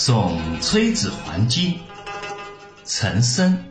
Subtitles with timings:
[0.00, 1.80] 送崔子还京，
[2.84, 3.64] 岑参。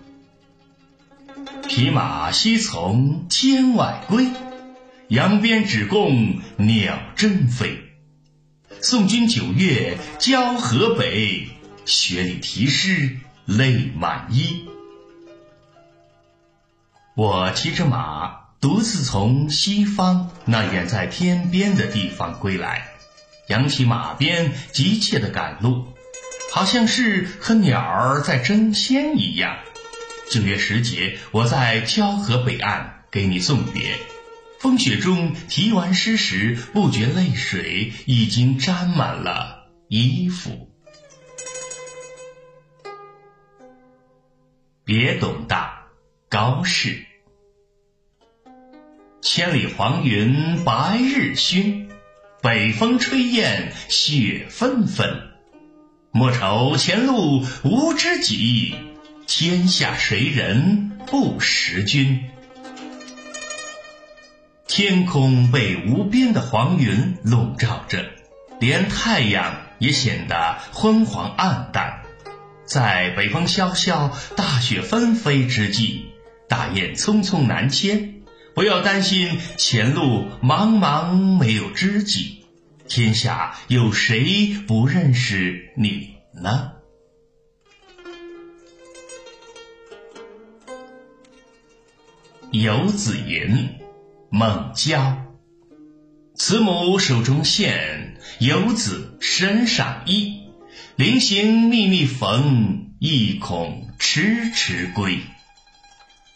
[1.69, 4.27] 匹马西从天外归，
[5.07, 7.79] 扬鞭只供鸟争飞。
[8.81, 11.48] 送君九月交河北，
[11.85, 14.67] 雪里题诗泪满衣。
[17.16, 22.85] 我骑着马，独自从西方那远在天边的地方归来，
[23.48, 25.85] 扬起马鞭，急切地赶路，
[26.51, 29.59] 好像是和鸟儿在争先一样。
[30.29, 33.97] 九月时节，我在交河北岸给你送别。
[34.59, 40.70] 风雪中题完诗时，不觉泪水已经沾满了衣服。
[44.84, 45.87] 别董大，
[46.27, 47.05] 高适。
[49.21, 51.87] 千里黄云白日曛，
[52.41, 55.37] 北风吹雁雪纷纷。
[56.18, 58.73] 莫愁前路无知己，
[59.27, 62.23] 天下谁人不识君。
[64.68, 68.03] 天空被无边的黄云笼罩着，
[68.59, 72.01] 连太阳也显得昏黄暗淡。
[72.66, 76.07] 在北风萧萧、大雪纷飞之际，
[76.50, 78.23] 大雁匆匆南迁。
[78.56, 82.37] 不要担心前路茫茫没有知己，
[82.88, 86.72] 天下有谁不认识你呢？
[92.52, 93.69] 游子吟，
[94.29, 95.18] 孟郊。
[96.34, 100.44] 慈母手中线，游子身上衣。
[100.96, 105.19] 临行密密缝，意恐迟迟归。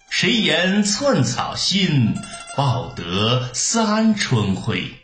[0.09, 2.13] 谁言寸草心，
[2.57, 5.00] 报得三春晖。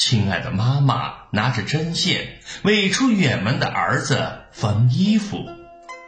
[0.00, 5.46] 亲爱的妈妈拿着针线，为出远门的儿子缝衣服，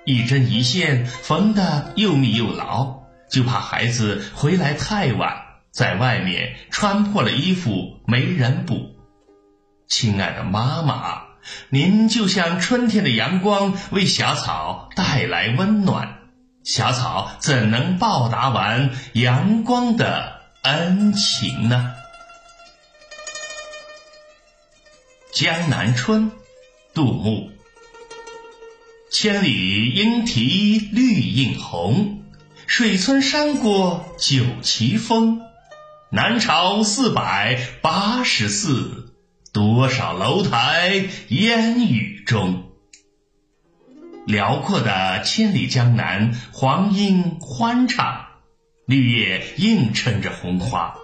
[0.06, 5.36] 一针一线缝得又密又牢，就怕孩子回来太晚，
[5.70, 8.96] 在外面穿破了衣服没人补。
[9.86, 11.24] 亲爱的妈妈，
[11.68, 16.14] 您就像春天的阳光，为小草带来温暖。
[16.64, 21.92] 小草怎能报答完阳光的恩情呢？
[25.32, 26.30] 《江南春》
[26.92, 27.50] 杜牧。
[29.10, 32.22] 千里莺啼绿映红，
[32.66, 35.40] 水村山郭酒旗风。
[36.10, 39.14] 南朝四百八十寺，
[39.54, 42.64] 多少楼台烟雨中。
[44.26, 48.26] 辽阔的千里江南，黄莺欢唱，
[48.84, 50.94] 绿叶映衬着红花。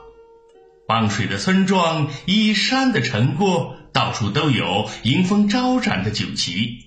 [0.86, 6.86] 傍水的村庄，依山的城郭，到处都有迎风招展的酒旗。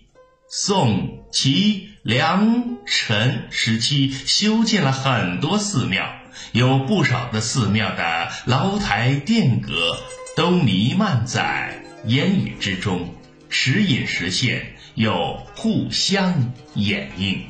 [0.49, 6.09] 宋、齐、梁、陈时期修建了很多寺庙，
[6.53, 9.97] 有不少的寺庙的楼台殿阁
[10.37, 13.13] 都弥漫在烟雨之中，
[13.49, 14.77] 时隐时现。
[14.95, 17.43] 又互相掩映。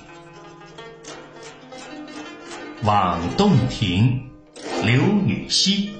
[2.83, 4.27] 望洞庭，
[4.83, 5.91] 刘禹锡。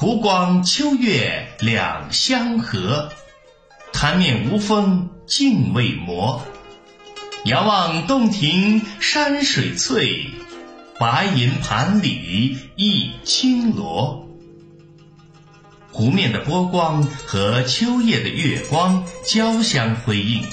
[0.00, 3.12] 湖光秋月两相和，
[3.92, 6.42] 潭面无风镜未磨。
[7.44, 10.30] 遥望洞庭山水翠，
[10.98, 14.26] 白银盘里一青螺。
[15.92, 20.44] 湖面的波光和秋夜的月光交相辉映，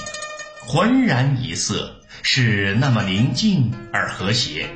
[0.59, 4.67] 浑然一色，是那么宁静而和谐。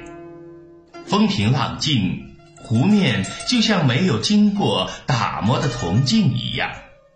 [1.05, 2.30] 风平浪静，
[2.71, 6.71] 湖面就像没有经过打磨的铜镜一样，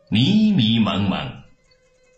[0.09, 1.31] 迷迷蒙蒙。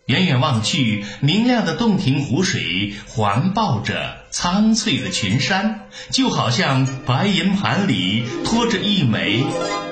[0.06, 9.44] 远远望去，明亮的洞庭湖水环抱着苍翠的群山，就好像白银盘里托着一枚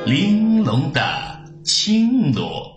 [0.07, 2.76] 玲珑的青螺。